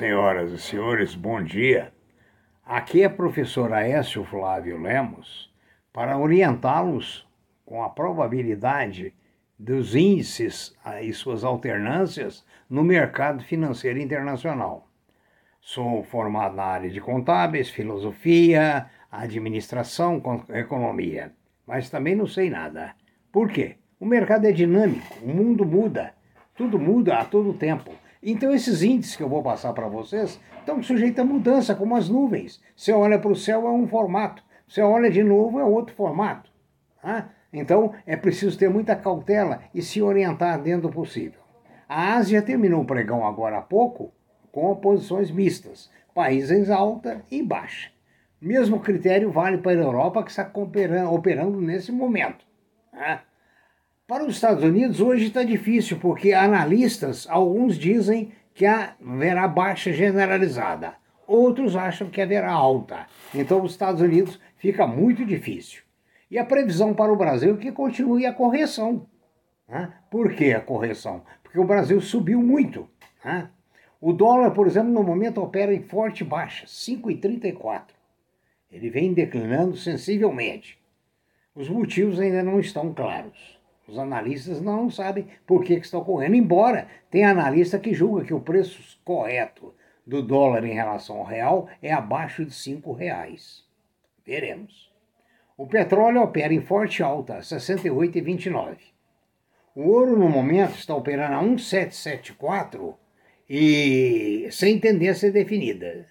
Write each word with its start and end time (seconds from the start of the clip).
Senhoras 0.00 0.50
e 0.50 0.56
senhores, 0.56 1.14
bom 1.14 1.44
dia. 1.44 1.92
Aqui 2.64 3.02
é 3.02 3.08
professor 3.10 3.70
Aécio 3.70 4.24
Flávio 4.24 4.80
Lemos 4.80 5.52
para 5.92 6.16
orientá-los 6.16 7.28
com 7.66 7.84
a 7.84 7.90
probabilidade 7.90 9.12
dos 9.58 9.94
índices 9.94 10.74
e 11.02 11.12
suas 11.12 11.44
alternâncias 11.44 12.46
no 12.66 12.82
mercado 12.82 13.44
financeiro 13.44 13.98
internacional. 13.98 14.88
Sou 15.60 16.02
formado 16.02 16.56
na 16.56 16.64
área 16.64 16.88
de 16.88 16.98
contábeis, 16.98 17.68
filosofia, 17.68 18.86
administração, 19.12 20.22
economia, 20.48 21.34
mas 21.66 21.90
também 21.90 22.14
não 22.14 22.26
sei 22.26 22.48
nada. 22.48 22.94
Por 23.30 23.50
quê? 23.50 23.76
O 24.00 24.06
mercado 24.06 24.46
é 24.46 24.50
dinâmico, 24.50 25.18
o 25.22 25.28
mundo 25.28 25.66
muda, 25.66 26.14
tudo 26.56 26.78
muda 26.78 27.18
a 27.18 27.24
todo 27.26 27.52
tempo. 27.52 27.90
Então, 28.22 28.52
esses 28.52 28.82
índices 28.82 29.16
que 29.16 29.22
eu 29.22 29.28
vou 29.28 29.42
passar 29.42 29.72
para 29.72 29.88
vocês 29.88 30.38
estão 30.58 30.82
sujeitos 30.82 31.18
a 31.20 31.24
mudança, 31.24 31.74
como 31.74 31.96
as 31.96 32.08
nuvens. 32.08 32.62
Você 32.76 32.92
olha 32.92 33.18
para 33.18 33.30
o 33.30 33.36
céu, 33.36 33.66
é 33.66 33.70
um 33.70 33.88
formato. 33.88 34.42
Você 34.68 34.82
olha 34.82 35.10
de 35.10 35.22
novo, 35.22 35.58
é 35.58 35.64
outro 35.64 35.94
formato. 35.94 36.50
Tá? 37.02 37.30
Então, 37.52 37.94
é 38.06 38.16
preciso 38.16 38.58
ter 38.58 38.68
muita 38.68 38.94
cautela 38.94 39.62
e 39.74 39.80
se 39.80 40.02
orientar 40.02 40.60
dentro 40.60 40.88
do 40.88 40.94
possível. 40.94 41.40
A 41.88 42.14
Ásia 42.14 42.42
terminou 42.42 42.82
o 42.82 42.86
pregão 42.86 43.26
agora 43.26 43.58
há 43.58 43.62
pouco 43.62 44.12
com 44.52 44.74
posições 44.76 45.30
mistas, 45.30 45.90
países 46.14 46.70
alta 46.70 47.24
e 47.30 47.42
baixa. 47.42 47.90
Mesmo 48.40 48.80
critério 48.80 49.30
vale 49.30 49.58
para 49.58 49.72
a 49.72 49.84
Europa 49.84 50.22
que 50.22 50.30
está 50.30 50.50
operando 51.10 51.60
nesse 51.60 51.90
momento. 51.90 52.44
Tá? 52.92 53.22
Para 54.10 54.24
os 54.24 54.34
Estados 54.34 54.64
Unidos, 54.64 55.00
hoje 55.00 55.26
está 55.26 55.44
difícil, 55.44 55.96
porque 56.00 56.32
analistas, 56.32 57.28
alguns 57.30 57.78
dizem 57.78 58.32
que 58.52 58.66
haverá 58.66 59.46
baixa 59.46 59.92
generalizada, 59.92 60.94
outros 61.28 61.76
acham 61.76 62.10
que 62.10 62.20
haverá 62.20 62.50
alta. 62.50 63.06
Então, 63.32 63.62
os 63.62 63.70
Estados 63.70 64.00
Unidos 64.00 64.40
fica 64.56 64.84
muito 64.84 65.24
difícil. 65.24 65.84
E 66.28 66.40
a 66.40 66.44
previsão 66.44 66.92
para 66.92 67.12
o 67.12 67.16
Brasil 67.16 67.54
é 67.54 67.58
que 67.58 67.70
continue 67.70 68.26
a 68.26 68.32
correção. 68.32 69.06
Né? 69.68 69.92
Por 70.10 70.34
que 70.34 70.52
a 70.52 70.60
correção? 70.60 71.22
Porque 71.44 71.60
o 71.60 71.64
Brasil 71.64 72.00
subiu 72.00 72.42
muito. 72.42 72.88
Né? 73.24 73.48
O 74.00 74.12
dólar, 74.12 74.50
por 74.50 74.66
exemplo, 74.66 74.90
no 74.90 75.04
momento 75.04 75.40
opera 75.40 75.72
em 75.72 75.82
forte 75.82 76.24
baixa, 76.24 76.66
5,34. 76.66 77.82
Ele 78.72 78.90
vem 78.90 79.14
declinando 79.14 79.76
sensivelmente. 79.76 80.80
Os 81.54 81.68
motivos 81.68 82.18
ainda 82.18 82.42
não 82.42 82.58
estão 82.58 82.92
claros. 82.92 83.59
Os 83.90 83.98
analistas 83.98 84.60
não 84.60 84.88
sabem 84.88 85.26
por 85.44 85.64
que, 85.64 85.80
que 85.80 85.84
está 85.84 85.98
ocorrendo, 85.98 86.36
embora 86.36 86.86
tenha 87.10 87.32
analista 87.32 87.76
que 87.76 87.92
julga 87.92 88.24
que 88.24 88.32
o 88.32 88.40
preço 88.40 88.96
correto 89.04 89.74
do 90.06 90.22
dólar 90.22 90.64
em 90.64 90.74
relação 90.74 91.16
ao 91.16 91.24
real 91.24 91.68
é 91.82 91.92
abaixo 91.92 92.44
de 92.44 92.54
cinco 92.54 92.92
reais. 92.92 93.64
Veremos. 94.24 94.92
O 95.56 95.66
petróleo 95.66 96.22
opera 96.22 96.54
em 96.54 96.60
forte 96.60 97.02
alta, 97.02 97.40
68,29. 97.40 98.76
O 99.74 99.88
ouro 99.88 100.16
no 100.16 100.28
momento 100.28 100.76
está 100.76 100.94
operando 100.94 101.34
a 101.34 101.42
1,774 101.42 102.94
e 103.48 104.46
sem 104.52 104.78
tendência 104.78 105.32
definida. 105.32 106.06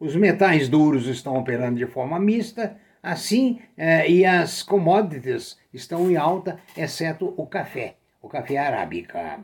Os 0.00 0.16
metais 0.16 0.68
duros 0.68 1.06
estão 1.06 1.36
operando 1.36 1.78
de 1.78 1.86
forma 1.86 2.18
mista, 2.18 2.76
Assim, 3.02 3.60
eh, 3.76 4.10
e 4.10 4.26
as 4.26 4.62
commodities 4.62 5.58
estão 5.72 6.10
em 6.10 6.16
alta, 6.16 6.58
exceto 6.76 7.32
o 7.36 7.46
café, 7.46 7.94
o 8.20 8.28
café 8.28 8.58
arábica. 8.58 9.40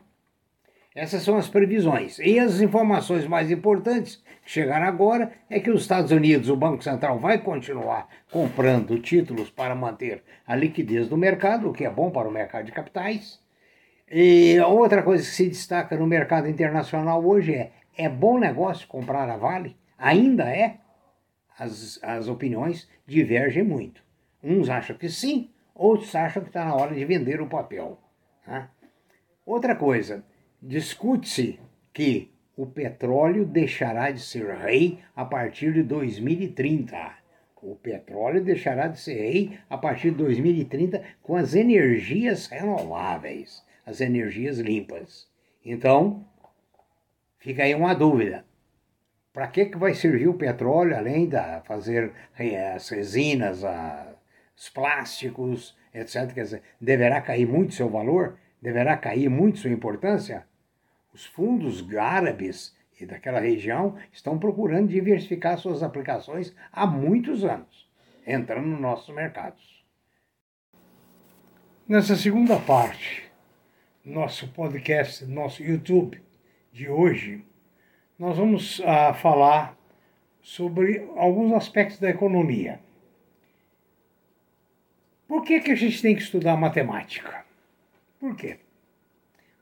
Essas 0.97 1.21
são 1.21 1.37
as 1.37 1.47
previsões. 1.47 2.17
E 2.17 2.39
as 2.39 2.59
informações 2.59 3.27
mais 3.27 3.51
importantes 3.51 4.15
que 4.43 4.51
chegaram 4.51 4.87
agora 4.87 5.31
é 5.47 5.59
que 5.59 5.69
os 5.69 5.81
Estados 5.81 6.11
Unidos, 6.11 6.49
o 6.49 6.55
Banco 6.55 6.83
Central, 6.83 7.19
vai 7.19 7.37
continuar 7.37 8.07
comprando 8.31 8.99
títulos 8.99 9.51
para 9.51 9.75
manter 9.75 10.23
a 10.45 10.55
liquidez 10.55 11.07
do 11.07 11.15
mercado, 11.15 11.69
o 11.69 11.73
que 11.73 11.85
é 11.85 11.89
bom 11.89 12.09
para 12.09 12.27
o 12.27 12.31
mercado 12.31 12.65
de 12.65 12.71
capitais. 12.71 13.39
E 14.09 14.59
outra 14.61 15.03
coisa 15.03 15.23
que 15.23 15.29
se 15.29 15.47
destaca 15.47 15.95
no 15.95 16.07
mercado 16.07 16.47
internacional 16.47 17.23
hoje 17.23 17.53
é: 17.53 17.71
é 17.95 18.09
bom 18.09 18.39
negócio 18.39 18.87
comprar 18.87 19.29
a 19.29 19.37
Vale? 19.37 19.75
Ainda 19.99 20.45
é? 20.45 20.77
As, 21.57 21.99
as 22.03 22.27
opiniões 22.27 22.87
divergem 23.05 23.63
muito. 23.63 24.03
Uns 24.43 24.69
acham 24.69 24.95
que 24.95 25.09
sim, 25.09 25.49
outros 25.73 26.13
acham 26.15 26.43
que 26.43 26.49
está 26.49 26.65
na 26.65 26.75
hora 26.75 26.93
de 26.93 27.03
vender 27.05 27.41
o 27.41 27.47
papel. 27.47 27.99
Né? 28.45 28.69
Outra 29.45 29.75
coisa, 29.75 30.23
discute-se 30.61 31.59
que 31.93 32.31
o 32.55 32.65
petróleo 32.65 33.45
deixará 33.45 34.11
de 34.11 34.19
ser 34.19 34.55
rei 34.55 34.99
a 35.15 35.23
partir 35.23 35.73
de 35.73 35.83
2030. 35.83 37.15
O 37.61 37.75
petróleo 37.75 38.43
deixará 38.43 38.87
de 38.87 38.99
ser 38.99 39.15
rei 39.15 39.59
a 39.69 39.77
partir 39.77 40.11
de 40.11 40.17
2030 40.17 41.03
com 41.21 41.35
as 41.35 41.53
energias 41.53 42.47
renováveis, 42.47 43.63
as 43.85 44.01
energias 44.01 44.59
limpas. 44.59 45.27
Então, 45.63 46.25
fica 47.39 47.63
aí 47.63 47.75
uma 47.75 47.93
dúvida. 47.93 48.46
Para 49.37 49.49
que, 49.49 49.65
que 49.65 49.77
vai 49.77 49.93
servir 49.93 50.27
o 50.27 50.33
petróleo, 50.33 50.97
além 50.97 51.29
de 51.29 51.37
fazer 51.63 52.11
eh, 52.39 52.73
as 52.73 52.89
resinas, 52.89 53.61
os 54.57 54.67
plásticos, 54.67 55.77
etc. 55.93 56.33
Quer 56.33 56.41
dizer, 56.41 56.63
deverá 56.81 57.21
cair 57.21 57.47
muito 57.47 57.75
seu 57.75 57.87
valor? 57.87 58.39
Deverá 58.59 58.97
cair 58.97 59.29
muito 59.29 59.59
sua 59.59 59.69
importância? 59.69 60.47
Os 61.13 61.23
fundos 61.23 61.85
árabes 61.95 62.75
e 62.99 63.05
daquela 63.05 63.39
região 63.39 63.95
estão 64.11 64.39
procurando 64.39 64.87
diversificar 64.87 65.59
suas 65.59 65.83
aplicações 65.83 66.55
há 66.71 66.87
muitos 66.87 67.45
anos, 67.45 67.87
entrando 68.25 68.65
nos 68.65 68.81
nossos 68.81 69.13
mercados. 69.13 69.85
Nessa 71.87 72.15
segunda 72.15 72.59
parte, 72.59 73.31
nosso 74.03 74.47
podcast, 74.47 75.23
nosso 75.25 75.61
YouTube 75.61 76.19
de 76.73 76.89
hoje, 76.89 77.45
nós 78.17 78.37
vamos 78.37 78.79
uh, 78.79 79.13
falar 79.21 79.77
sobre 80.41 81.07
alguns 81.15 81.53
aspectos 81.53 81.99
da 81.99 82.09
economia. 82.09 82.79
Por 85.27 85.43
que, 85.43 85.59
que 85.59 85.71
a 85.71 85.75
gente 85.75 86.01
tem 86.01 86.15
que 86.15 86.21
estudar 86.21 86.55
matemática? 86.55 87.45
Por 88.19 88.35
quê? 88.35 88.57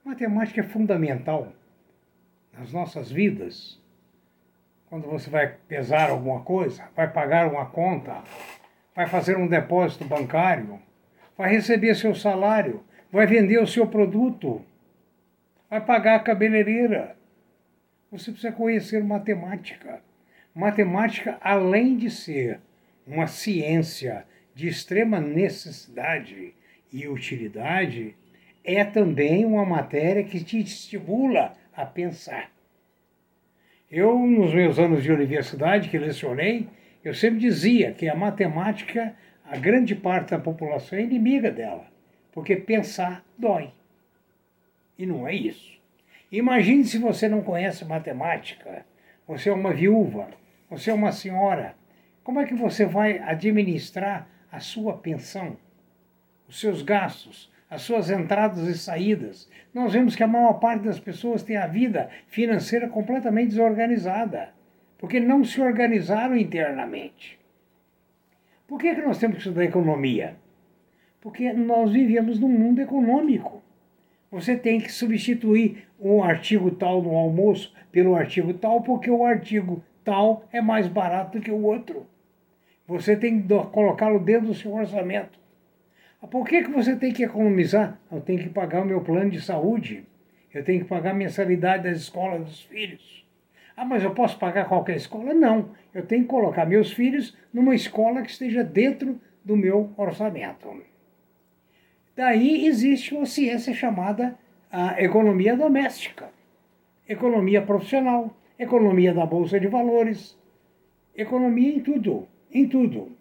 Matemática 0.04 0.62
é 0.62 0.64
fundamental 0.64 1.52
nas 2.54 2.72
nossas 2.72 3.12
vidas. 3.12 3.82
Quando 4.88 5.08
você 5.08 5.30
vai 5.30 5.48
pesar 5.68 6.10
alguma 6.10 6.42
coisa, 6.42 6.88
vai 6.96 7.12
pagar 7.12 7.52
uma 7.52 7.66
conta, 7.66 8.24
vai 8.96 9.08
fazer 9.08 9.36
um 9.36 9.48
depósito 9.48 10.06
bancário, 10.06 10.80
vai 11.36 11.50
receber 11.50 11.96
seu 11.96 12.16
salário, 12.16 12.84
vai 13.12 13.26
vender 13.26 13.58
o 13.60 13.68
seu 13.68 13.88
produto, 13.88 14.64
vai 15.70 15.82
pagar 15.82 16.16
a 16.16 16.24
cabeleireira, 16.24 17.15
você 18.12 18.32
precisa 18.32 18.52
conhecer 18.52 19.04
matemática. 19.04 20.02
Matemática, 20.54 21.38
além 21.42 21.98
de 21.98 22.10
ser 22.10 22.60
uma 23.06 23.28
ciência 23.28 24.26
de 24.54 24.68
extrema 24.68 25.20
necessidade 25.20 26.54
e 26.92 27.08
utilidade, 27.08 28.16
é 28.64 28.84
também 28.84 29.46
uma 29.46 29.66
matéria 29.66 30.24
que 30.24 30.44
te 30.44 30.60
estimula 30.60 31.54
a 31.76 31.86
pensar. 31.86 32.52
Eu, 33.92 34.18
nos 34.18 34.54
meus 34.54 34.80
anos 34.80 35.04
de 35.04 35.12
universidade 35.12 35.90
que 35.90 35.98
lecionei, 35.98 36.68
eu 37.04 37.14
sempre 37.14 37.40
dizia 37.40 37.92
que 37.92 38.10
a 38.10 38.16
matemática, 38.16 39.16
a 39.44 39.58
grande 39.58 39.94
parte 39.94 40.32
da 40.32 40.40
população 40.40 40.98
é 40.98 41.04
inimiga 41.04 41.52
dela, 41.52 41.86
porque 42.32 42.56
pensar 42.56 43.24
dói. 43.38 43.72
E 44.98 45.06
não 45.06 45.28
é 45.28 45.36
isso. 45.36 45.80
Imagine 46.32 46.84
se 46.84 46.98
você 46.98 47.30
não 47.30 47.42
conhece 47.42 47.86
matemática, 47.86 48.86
você 49.28 49.50
é 49.50 49.54
uma 49.54 49.74
viúva, 49.74 50.28
você 50.70 50.90
é 50.90 50.94
uma 50.94 51.12
senhora. 51.12 51.76
Como 52.24 52.40
é 52.40 52.46
que 52.46 52.56
você 52.56 52.86
vai 52.86 53.20
administrar 53.20 54.28
a 54.52 54.60
sua 54.60 54.98
pensão, 54.98 55.56
os 56.48 56.60
seus 56.60 56.82
gastos, 56.82 57.52
as 57.70 57.84
suas 57.84 58.10
entradas 58.10 58.68
e 58.68 58.78
saídas? 58.78 59.50
Nós 59.74 59.94
vemos 59.94 60.16
que 60.16 60.24
a 60.24 60.28
maior 60.28 60.54
parte 60.54 60.84
das 60.84 61.00
pessoas 61.00 61.44
tem 61.44 61.58
a 61.58 61.68
vida 61.68 62.10
financeira 62.28 62.88
completamente 62.90 63.50
desorganizada, 63.50 64.50
porque 64.98 65.20
não 65.20 65.44
se 65.44 65.62
organizaram 65.62 66.36
internamente. 66.36 67.40
Por 68.68 68.80
que, 68.80 68.96
que 68.96 69.02
nós 69.02 69.20
temos 69.20 69.36
que 69.36 69.42
estudar 69.44 69.64
economia? 69.64 70.38
Porque 71.22 71.54
nós 71.54 71.92
vivemos 71.92 72.40
num 72.40 72.50
mundo 72.50 72.82
econômico. 72.82 73.62
Você 74.36 74.58
tem 74.58 74.82
que 74.82 74.92
substituir 74.92 75.88
um 75.98 76.22
artigo 76.22 76.70
tal 76.70 77.02
no 77.02 77.16
almoço 77.16 77.74
pelo 77.90 78.18
artigo 78.18 78.54
tal, 78.54 78.82
porque 78.82 79.10
o 79.10 79.24
artigo 79.24 79.82
tal 80.04 80.44
é 80.52 80.60
mais 80.60 80.90
barato 80.90 81.40
que 81.40 81.50
o 81.50 81.64
outro. 81.64 82.06
Você 82.86 83.16
tem 83.16 83.42
que 83.42 83.48
colocá-lo 83.72 84.20
dentro 84.20 84.48
do 84.48 84.54
seu 84.54 84.74
orçamento. 84.74 85.40
Ah, 86.22 86.28
por 86.28 86.46
que, 86.46 86.64
que 86.64 86.70
você 86.70 86.98
tem 86.98 87.14
que 87.14 87.24
economizar? 87.24 87.98
Eu 88.12 88.20
tenho 88.20 88.40
que 88.40 88.50
pagar 88.50 88.82
o 88.82 88.86
meu 88.86 89.00
plano 89.00 89.32
de 89.32 89.40
saúde. 89.40 90.06
Eu 90.54 90.66
tenho 90.66 90.82
que 90.82 90.90
pagar 90.90 91.12
a 91.12 91.14
mensalidade 91.14 91.84
das 91.84 92.00
escolas 92.00 92.44
dos 92.44 92.62
filhos. 92.64 93.26
Ah, 93.78 93.86
mas 93.86 94.04
eu 94.04 94.14
posso 94.14 94.38
pagar 94.38 94.68
qualquer 94.68 94.98
escola? 94.98 95.34
Não. 95.34 95.70
Eu 95.94 96.06
tenho 96.06 96.24
que 96.24 96.28
colocar 96.28 96.66
meus 96.66 96.92
filhos 96.92 97.38
numa 97.54 97.74
escola 97.74 98.22
que 98.22 98.32
esteja 98.32 98.66
dentro 98.66 99.18
do 99.46 99.56
meu 99.56 99.94
orçamento. 99.96 100.76
Daí 102.16 102.66
existe 102.66 103.14
uma 103.14 103.26
ciência 103.26 103.74
chamada 103.74 104.38
a 104.72 105.02
economia 105.04 105.56
doméstica, 105.56 106.30
economia 107.08 107.62
profissional, 107.62 108.34
economia 108.58 109.14
da 109.14 109.26
bolsa 109.26 109.60
de 109.60 109.68
valores, 109.68 110.38
economia 111.16 111.76
em 111.76 111.82
tudo, 111.82 112.26
em 112.50 112.70
tudo. 112.70 113.12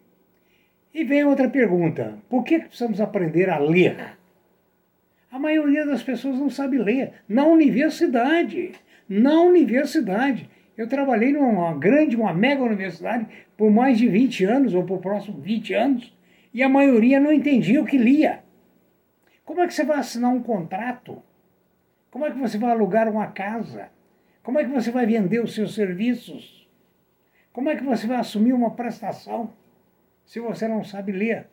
E 0.95 1.03
vem 1.03 1.25
outra 1.25 1.49
pergunta: 1.49 2.19
por 2.29 2.45
que 2.45 2.61
precisamos 2.61 3.01
aprender 3.01 3.51
a 3.51 3.59
ler? 3.59 4.17
A 5.29 5.41
maioria 5.41 5.85
das 5.85 6.05
pessoas 6.05 6.39
não 6.39 6.49
sabe 6.49 6.79
ler. 6.79 7.15
Na 7.29 7.45
universidade. 7.45 8.71
Na 9.09 9.41
universidade. 9.41 10.49
Eu 10.77 10.89
trabalhei 10.89 11.33
numa 11.33 11.75
grande, 11.75 12.15
uma 12.15 12.33
mega 12.33 12.63
universidade 12.63 13.27
por 13.57 13.69
mais 13.73 13.99
de 13.99 14.07
20 14.07 14.45
anos, 14.45 14.75
ou 14.75 14.85
por 14.85 15.01
próximo 15.01 15.41
20 15.41 15.75
anos, 15.75 16.17
e 16.53 16.63
a 16.63 16.69
maioria 16.69 17.19
não 17.19 17.33
entendia 17.33 17.83
o 17.83 17.85
que 17.85 17.99
lia. 17.99 18.44
Como 19.45 19.61
é 19.61 19.67
que 19.67 19.75
você 19.75 19.85
vai 19.85 19.99
assinar 19.99 20.31
um 20.31 20.43
contrato? 20.43 21.23
Como 22.11 22.25
é 22.25 22.31
que 22.31 22.39
você 22.39 22.57
vai 22.59 22.71
alugar 22.71 23.09
uma 23.09 23.27
casa? 23.29 23.91
Como 24.43 24.59
é 24.59 24.65
que 24.65 24.71
você 24.71 24.91
vai 24.91 25.07
vender 25.07 25.41
os 25.41 25.55
seus 25.55 25.75
serviços? 25.75 26.69
Como 27.53 27.69
é 27.69 27.77
que 27.77 27.85
você 27.85 28.07
vai 28.07 28.19
assumir 28.19 28.53
uma 28.53 28.71
prestação 28.71 29.53
se 30.25 30.41
você 30.41 30.67
não 30.67 30.83
sabe 30.83 31.13
ler? 31.13 31.47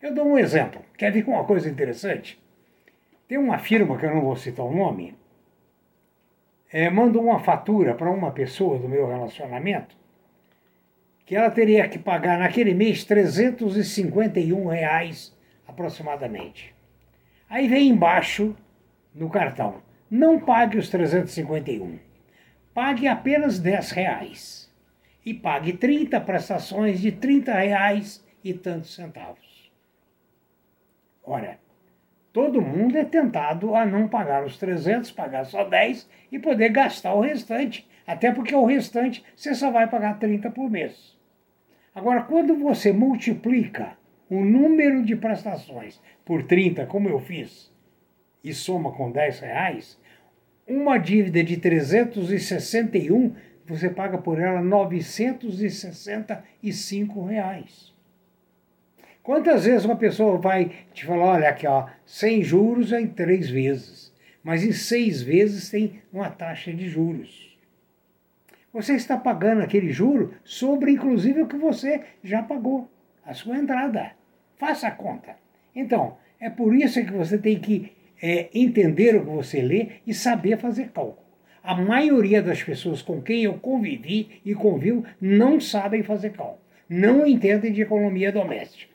Eu 0.00 0.14
dou 0.14 0.26
um 0.26 0.38
exemplo. 0.38 0.82
Quer 0.96 1.12
ver 1.12 1.26
uma 1.28 1.44
coisa 1.44 1.68
interessante? 1.68 2.42
Tem 3.28 3.38
uma 3.38 3.58
firma, 3.58 3.96
que 3.96 4.06
eu 4.06 4.14
não 4.14 4.22
vou 4.22 4.36
citar 4.36 4.66
o 4.66 4.74
nome, 4.74 5.16
é, 6.72 6.88
mandou 6.88 7.22
uma 7.22 7.38
fatura 7.38 7.94
para 7.94 8.10
uma 8.10 8.30
pessoa 8.30 8.78
do 8.78 8.88
meu 8.88 9.06
relacionamento 9.06 9.96
que 11.30 11.36
ela 11.36 11.50
teria 11.50 11.88
que 11.88 11.96
pagar 11.96 12.38
naquele 12.38 12.74
mês 12.74 13.04
351 13.04 14.66
reais 14.66 15.32
aproximadamente. 15.64 16.74
Aí 17.50 17.66
vem 17.66 17.88
embaixo 17.88 18.54
no 19.12 19.28
cartão, 19.28 19.82
não 20.08 20.38
pague 20.38 20.78
os 20.78 20.88
351, 20.88 21.98
pague 22.72 23.08
apenas 23.08 23.58
10 23.58 23.90
reais 23.90 24.72
e 25.26 25.34
pague 25.34 25.72
30 25.72 26.20
prestações 26.20 27.00
de 27.00 27.10
30 27.10 27.52
reais 27.52 28.24
e 28.44 28.54
tantos 28.54 28.94
centavos. 28.94 29.72
Ora, 31.24 31.58
todo 32.32 32.62
mundo 32.62 32.96
é 32.96 33.04
tentado 33.04 33.74
a 33.74 33.84
não 33.84 34.06
pagar 34.06 34.44
os 34.44 34.56
300, 34.56 35.10
pagar 35.10 35.44
só 35.44 35.64
10 35.64 36.08
e 36.30 36.38
poder 36.38 36.68
gastar 36.68 37.14
o 37.14 37.20
restante. 37.20 37.84
Até 38.06 38.30
porque 38.30 38.54
o 38.54 38.64
restante 38.64 39.24
você 39.34 39.56
só 39.56 39.72
vai 39.72 39.88
pagar 39.88 40.20
30 40.20 40.52
por 40.52 40.70
mês. 40.70 41.18
Agora, 41.92 42.22
quando 42.22 42.56
você 42.56 42.92
multiplica 42.92 43.98
o 44.30 44.44
número 44.44 45.04
de 45.04 45.16
prestações 45.16 46.00
por 46.24 46.44
30, 46.44 46.86
como 46.86 47.08
eu 47.08 47.18
fiz, 47.18 47.74
e 48.44 48.54
soma 48.54 48.92
com 48.92 49.10
10 49.10 49.40
reais, 49.40 49.98
uma 50.66 50.98
dívida 50.98 51.42
de 51.42 51.56
361, 51.56 53.34
você 53.66 53.90
paga 53.90 54.18
por 54.18 54.38
ela 54.38 54.62
965 54.62 57.24
reais. 57.24 57.92
Quantas 59.22 59.64
vezes 59.64 59.84
uma 59.84 59.96
pessoa 59.96 60.38
vai 60.38 60.70
te 60.94 61.04
falar, 61.04 61.24
olha 61.24 61.48
aqui, 61.48 61.66
ó, 61.66 61.88
sem 62.06 62.40
juros 62.42 62.92
é 62.92 63.00
em 63.00 63.08
três 63.08 63.50
vezes, 63.50 64.14
mas 64.42 64.62
em 64.62 64.72
seis 64.72 65.20
vezes 65.20 65.68
tem 65.68 66.00
uma 66.12 66.30
taxa 66.30 66.72
de 66.72 66.88
juros. 66.88 67.58
Você 68.72 68.94
está 68.94 69.16
pagando 69.16 69.62
aquele 69.62 69.92
juro 69.92 70.32
sobre, 70.44 70.92
inclusive, 70.92 71.42
o 71.42 71.48
que 71.48 71.56
você 71.56 72.02
já 72.22 72.40
pagou, 72.42 72.88
a 73.24 73.34
sua 73.34 73.58
entrada. 73.58 74.12
Faça 74.60 74.86
a 74.86 74.92
conta. 74.92 75.34
Então, 75.74 76.16
é 76.38 76.48
por 76.48 76.72
isso 76.72 77.04
que 77.04 77.12
você 77.12 77.36
tem 77.36 77.58
que 77.58 77.92
é, 78.22 78.48
entender 78.54 79.16
o 79.16 79.24
que 79.24 79.30
você 79.30 79.60
lê 79.60 79.88
e 80.06 80.14
saber 80.14 80.56
fazer 80.56 80.90
cálculo. 80.90 81.26
A 81.62 81.74
maioria 81.74 82.40
das 82.40 82.62
pessoas 82.62 83.02
com 83.02 83.20
quem 83.20 83.42
eu 83.42 83.54
convivi 83.54 84.40
e 84.44 84.54
convivo 84.54 85.04
não 85.20 85.58
sabem 85.58 86.04
fazer 86.04 86.30
cálculo, 86.30 86.60
não 86.88 87.26
entendem 87.26 87.72
de 87.72 87.82
economia 87.82 88.30
doméstica 88.30 88.90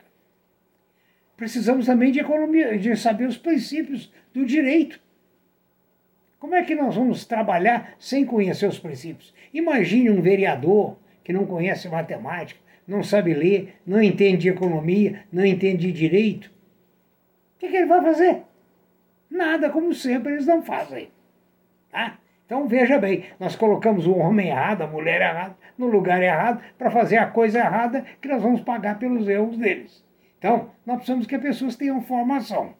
precisamos 1.35 1.85
também 1.85 2.11
de 2.11 2.19
economia, 2.19 2.77
de 2.77 2.95
saber 2.95 3.27
os 3.27 3.37
princípios 3.37 4.11
do 4.33 4.45
direito. 4.45 4.99
Como 6.39 6.55
é 6.55 6.63
que 6.63 6.75
nós 6.75 6.95
vamos 6.95 7.25
trabalhar 7.25 7.95
sem 7.97 8.25
conhecer 8.25 8.67
os 8.67 8.79
princípios? 8.79 9.33
Imagine 9.53 10.09
um 10.09 10.21
vereador 10.21 10.97
que 11.23 11.33
não 11.33 11.45
conhece 11.45 11.89
matemática, 11.89 12.59
não 12.87 13.03
sabe 13.03 13.33
ler, 13.33 13.75
não 13.85 14.01
entende 14.01 14.43
de 14.43 14.49
economia, 14.49 15.23
não 15.31 15.45
entende 15.45 15.87
de 15.87 15.91
direito. 15.91 16.45
O 17.55 17.59
que, 17.59 17.69
que 17.69 17.77
ele 17.77 17.85
vai 17.85 18.01
fazer? 18.01 18.43
Nada, 19.29 19.69
como 19.69 19.93
sempre, 19.93 20.33
eles 20.33 20.45
não 20.45 20.61
fazem. 20.61 21.09
Tá? 21.91 22.17
Então 22.45 22.67
veja 22.67 22.99
bem, 22.99 23.25
nós 23.39 23.55
colocamos 23.55 24.05
o 24.05 24.15
homem 24.15 24.49
errado, 24.49 24.83
a 24.83 24.87
mulher 24.87 25.21
errada, 25.21 25.57
no 25.77 25.87
lugar 25.87 26.21
errado, 26.21 26.61
para 26.77 26.91
fazer 26.91 27.17
a 27.17 27.25
coisa 27.25 27.59
errada 27.59 28.05
que 28.21 28.27
nós 28.27 28.41
vamos 28.41 28.61
pagar 28.61 28.99
pelos 28.99 29.27
erros 29.27 29.57
deles. 29.57 30.05
Então, 30.37 30.69
nós 30.85 30.97
precisamos 30.97 31.25
que 31.25 31.35
as 31.35 31.41
pessoas 31.41 31.75
tenham 31.75 32.01
formação. 32.01 32.75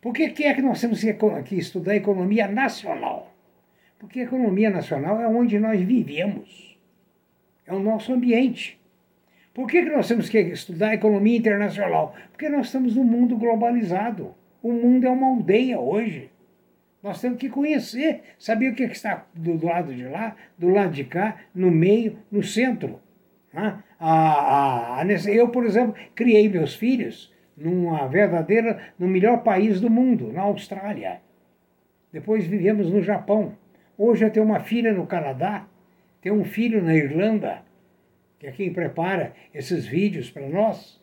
Por 0.00 0.14
que, 0.14 0.30
que 0.30 0.44
é 0.44 0.54
que 0.54 0.62
nós 0.62 0.80
temos 0.80 1.02
que 1.44 1.56
estudar 1.56 1.96
economia 1.96 2.48
nacional? 2.48 3.34
Porque 3.98 4.20
a 4.20 4.24
economia 4.24 4.70
nacional 4.70 5.20
é 5.20 5.26
onde 5.26 5.58
nós 5.58 5.80
vivemos, 5.80 6.78
é 7.66 7.74
o 7.74 7.80
nosso 7.80 8.12
ambiente. 8.12 8.77
Por 9.58 9.66
que, 9.66 9.82
que 9.82 9.90
nós 9.90 10.06
temos 10.06 10.28
que 10.28 10.38
estudar 10.38 10.94
economia 10.94 11.36
internacional? 11.36 12.14
Porque 12.30 12.48
nós 12.48 12.66
estamos 12.66 12.94
num 12.94 13.02
mundo 13.02 13.36
globalizado. 13.36 14.32
O 14.62 14.72
mundo 14.72 15.04
é 15.04 15.10
uma 15.10 15.26
aldeia 15.26 15.80
hoje. 15.80 16.30
Nós 17.02 17.20
temos 17.20 17.40
que 17.40 17.48
conhecer, 17.48 18.20
saber 18.38 18.68
o 18.70 18.74
que 18.76 18.84
está 18.84 19.26
do 19.34 19.66
lado 19.66 19.92
de 19.92 20.04
lá, 20.04 20.36
do 20.56 20.68
lado 20.68 20.92
de 20.92 21.02
cá, 21.02 21.38
no 21.52 21.72
meio, 21.72 22.20
no 22.30 22.40
centro. 22.40 23.00
Né? 23.52 23.82
A, 23.98 25.00
a, 25.00 25.06
eu, 25.26 25.48
por 25.48 25.66
exemplo, 25.66 25.92
criei 26.14 26.48
meus 26.48 26.76
filhos 26.76 27.34
numa 27.56 28.06
verdadeira, 28.06 28.78
no 28.96 29.08
melhor 29.08 29.42
país 29.42 29.80
do 29.80 29.90
mundo, 29.90 30.32
na 30.32 30.42
Austrália. 30.42 31.20
Depois 32.12 32.46
vivemos 32.46 32.92
no 32.92 33.02
Japão. 33.02 33.54
Hoje 33.98 34.24
eu 34.24 34.30
tenho 34.30 34.46
uma 34.46 34.60
filha 34.60 34.92
no 34.92 35.04
Canadá, 35.04 35.66
tenho 36.20 36.36
um 36.36 36.44
filho 36.44 36.80
na 36.80 36.94
Irlanda, 36.94 37.66
que 38.38 38.46
é 38.46 38.52
quem 38.52 38.72
prepara 38.72 39.32
esses 39.52 39.86
vídeos 39.86 40.30
para 40.30 40.48
nós. 40.48 41.00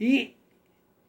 E 0.00 0.34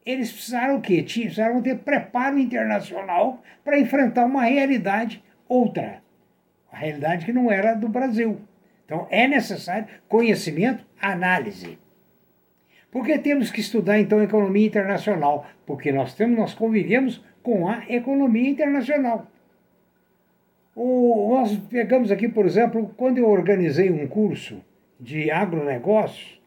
eles 0.06 0.32
precisaram 0.32 0.78
o 0.78 0.82
quê? 0.82 1.02
Precisaram 1.04 1.62
ter 1.62 1.78
preparo 1.80 2.38
internacional 2.38 3.42
para 3.64 3.80
enfrentar 3.80 4.26
uma 4.26 4.44
realidade 4.44 5.24
outra. 5.48 6.02
A 6.72 6.78
realidade 6.78 7.26
que 7.26 7.34
não 7.34 7.52
era 7.52 7.74
do 7.74 7.88
Brasil. 7.88 8.42
Então 8.86 9.08
é 9.10 9.28
necessário 9.28 9.88
conhecimento, 10.08 10.86
análise. 11.00 11.78
Por 12.92 13.06
que 13.06 13.18
temos 13.20 13.52
que 13.52 13.62
estudar 13.62 14.00
então 14.00 14.22
economia 14.22 14.66
internacional? 14.66 15.46
Porque 15.66 15.92
nós 15.92 16.16
temos, 16.16 16.38
nós 16.38 16.54
convivemos 16.54 17.24
com 17.44 17.70
a 17.70 17.84
economia 17.88 18.50
internacional. 18.50 19.28
O, 20.76 21.36
nós 21.36 21.56
pegamos 21.70 22.12
aqui, 22.12 22.28
por 22.28 22.46
exemplo, 22.46 22.92
quando 22.98 23.20
eu 23.20 23.30
organizei 23.30 23.92
um 23.92 24.08
curso 24.08 24.64
de 25.00 25.32
agronegócio, 25.32 26.40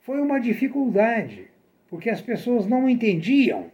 foi 0.00 0.20
uma 0.20 0.38
dificuldade, 0.38 1.48
porque 1.88 2.08
as 2.08 2.20
pessoas 2.20 2.66
não 2.66 2.88
entendiam 2.88 3.70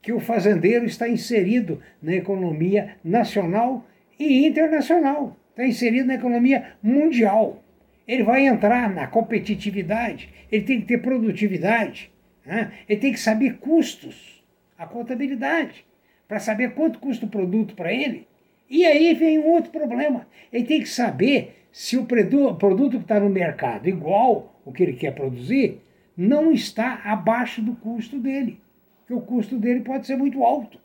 que 0.00 0.12
o 0.12 0.20
fazendeiro 0.20 0.84
está 0.84 1.08
inserido 1.08 1.80
na 2.00 2.14
economia 2.14 2.96
nacional 3.02 3.86
e 4.18 4.46
internacional 4.46 5.36
está 5.54 5.64
inserido 5.64 6.06
na 6.06 6.14
economia 6.14 6.72
mundial. 6.82 7.62
Ele 8.06 8.22
vai 8.22 8.46
entrar 8.46 8.92
na 8.92 9.06
competitividade, 9.06 10.28
ele 10.50 10.64
tem 10.64 10.80
que 10.80 10.86
ter 10.86 10.98
produtividade, 10.98 12.12
né? 12.44 12.72
ele 12.88 13.00
tem 13.00 13.12
que 13.12 13.20
saber 13.20 13.58
custos, 13.58 14.44
a 14.76 14.86
contabilidade, 14.86 15.86
para 16.28 16.40
saber 16.40 16.74
quanto 16.74 16.98
custa 16.98 17.24
o 17.24 17.28
produto 17.28 17.74
para 17.74 17.92
ele. 17.92 18.26
E 18.68 18.84
aí 18.84 19.14
vem 19.14 19.38
um 19.38 19.48
outro 19.48 19.70
problema. 19.70 20.26
Ele 20.52 20.64
tem 20.64 20.80
que 20.80 20.88
saber 20.88 21.66
se 21.70 21.96
o 21.96 22.04
produto 22.04 22.96
que 22.96 23.02
está 23.02 23.20
no 23.20 23.28
mercado, 23.28 23.88
igual 23.88 24.60
o 24.64 24.72
que 24.72 24.82
ele 24.82 24.94
quer 24.94 25.12
produzir, 25.14 25.80
não 26.16 26.52
está 26.52 27.02
abaixo 27.04 27.60
do 27.60 27.74
custo 27.76 28.18
dele. 28.18 28.60
Porque 29.00 29.14
o 29.14 29.20
custo 29.20 29.58
dele 29.58 29.80
pode 29.80 30.06
ser 30.06 30.16
muito 30.16 30.42
alto. 30.42 30.78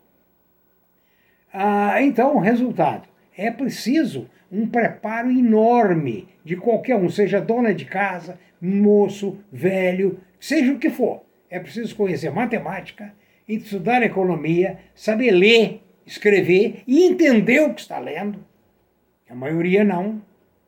Ah, 1.52 2.02
então, 2.02 2.38
resultado 2.38 3.08
é 3.36 3.50
preciso 3.50 4.28
um 4.52 4.66
preparo 4.66 5.30
enorme 5.30 6.28
de 6.44 6.56
qualquer 6.56 6.96
um, 6.96 7.08
seja 7.08 7.40
dona 7.40 7.72
de 7.74 7.84
casa, 7.84 8.38
moço, 8.60 9.38
velho, 9.50 10.20
seja 10.38 10.72
o 10.72 10.78
que 10.78 10.90
for. 10.90 11.22
É 11.48 11.58
preciso 11.58 11.96
conhecer 11.96 12.30
matemática, 12.30 13.14
estudar 13.48 14.02
economia, 14.02 14.78
saber 14.94 15.30
ler, 15.30 15.82
escrever 16.10 16.82
e 16.86 17.04
entender 17.04 17.60
o 17.60 17.72
que 17.72 17.80
está 17.80 17.98
lendo. 17.98 18.44
A 19.28 19.34
maioria 19.34 19.84
não. 19.84 20.20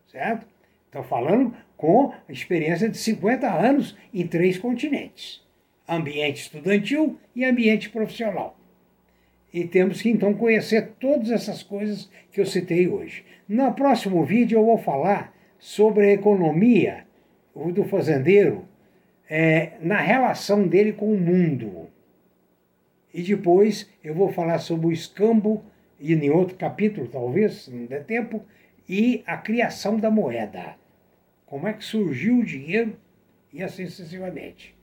certo? 0.06 0.46
Estou 0.86 1.02
falando 1.02 1.54
com 1.76 2.12
experiência 2.28 2.88
de 2.88 2.96
50 2.96 3.50
anos 3.50 3.96
em 4.14 4.26
três 4.26 4.56
continentes: 4.56 5.42
ambiente 5.88 6.42
estudantil 6.42 7.18
e 7.34 7.44
ambiente 7.44 7.90
profissional. 7.90 8.56
E 9.52 9.64
temos 9.64 10.00
que 10.00 10.08
então 10.08 10.32
conhecer 10.32 10.92
todas 11.00 11.30
essas 11.30 11.62
coisas 11.62 12.08
que 12.30 12.40
eu 12.40 12.46
citei 12.46 12.86
hoje. 12.88 13.24
No 13.48 13.74
próximo 13.74 14.24
vídeo 14.24 14.58
eu 14.58 14.64
vou 14.64 14.78
falar 14.78 15.34
sobre 15.58 16.06
a 16.06 16.12
economia 16.12 17.04
do 17.54 17.84
fazendeiro 17.84 18.64
é, 19.28 19.72
na 19.80 20.00
relação 20.00 20.66
dele 20.66 20.92
com 20.92 21.12
o 21.12 21.20
mundo. 21.20 21.91
E 23.12 23.22
depois 23.22 23.88
eu 24.02 24.14
vou 24.14 24.32
falar 24.32 24.58
sobre 24.58 24.86
o 24.86 24.92
escambo, 24.92 25.62
e 25.98 26.12
em 26.14 26.30
outro 26.30 26.56
capítulo, 26.56 27.06
talvez, 27.08 27.64
se 27.64 27.70
não 27.70 27.86
der 27.86 28.04
tempo, 28.04 28.44
e 28.88 29.22
a 29.26 29.36
criação 29.36 29.98
da 29.98 30.10
moeda. 30.10 30.76
Como 31.46 31.68
é 31.68 31.72
que 31.72 31.84
surgiu 31.84 32.38
o 32.38 32.44
dinheiro 32.44 32.96
e 33.52 33.62
assim 33.62 33.86
sucessivamente. 33.86 34.74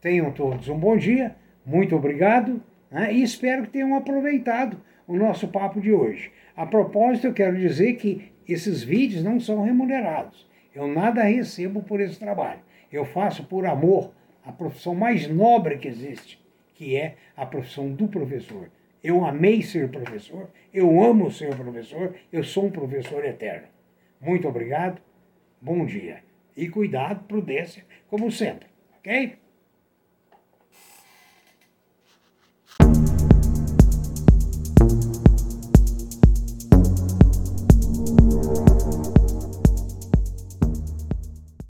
Tenham 0.00 0.32
todos 0.32 0.68
um 0.68 0.78
bom 0.78 0.96
dia, 0.96 1.36
muito 1.64 1.94
obrigado 1.94 2.62
né, 2.90 3.12
e 3.12 3.22
espero 3.22 3.62
que 3.62 3.70
tenham 3.70 3.94
aproveitado 3.94 4.80
o 5.06 5.16
nosso 5.16 5.48
papo 5.48 5.80
de 5.80 5.92
hoje. 5.92 6.30
A 6.56 6.66
propósito, 6.66 7.28
eu 7.28 7.32
quero 7.32 7.56
dizer 7.56 7.94
que 7.94 8.32
esses 8.46 8.82
vídeos 8.82 9.22
não 9.22 9.38
são 9.38 9.62
remunerados. 9.62 10.48
Eu 10.74 10.86
nada 10.86 11.22
recebo 11.22 11.82
por 11.82 12.00
esse 12.00 12.18
trabalho. 12.18 12.60
Eu 12.90 13.04
faço 13.04 13.44
por 13.44 13.66
amor 13.66 14.12
a 14.44 14.52
profissão 14.52 14.94
mais 14.94 15.28
nobre 15.28 15.78
que 15.78 15.88
existe, 15.88 16.40
que 16.78 16.96
é 16.96 17.16
a 17.36 17.44
profissão 17.44 17.92
do 17.92 18.06
professor. 18.06 18.70
Eu 19.02 19.24
amei 19.24 19.62
ser 19.62 19.90
professor, 19.90 20.48
eu 20.72 21.02
amo 21.02 21.28
ser 21.28 21.52
professor, 21.56 22.14
eu 22.32 22.44
sou 22.44 22.66
um 22.66 22.70
professor 22.70 23.24
eterno. 23.24 23.66
Muito 24.20 24.46
obrigado, 24.46 25.02
bom 25.60 25.84
dia. 25.84 26.22
E 26.56 26.68
cuidado, 26.68 27.24
prudência, 27.24 27.84
como 28.08 28.30
sempre, 28.30 28.68
ok? 28.96 29.36